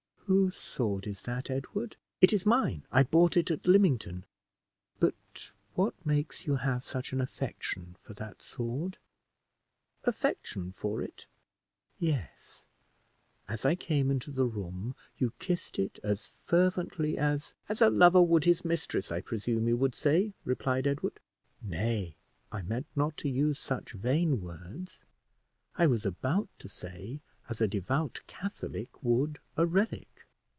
[0.33, 4.23] "Whose sword is that, Edward?" "It is mine; I bought it at Lymington."
[4.97, 8.97] "But what makes you have such an affection for that sword?"
[10.05, 11.25] "Affection for it?"
[11.99, 12.63] "Yes;
[13.49, 18.21] as I came into the room you kissed it as fervently as" "As a lover
[18.21, 21.19] would his mistress, I presume you would say," replied Edward.
[21.61, 22.15] "Nay,
[22.53, 25.01] I meant not to use such vain words.
[25.75, 30.07] I was about to say, as a devout Catholic would a relic.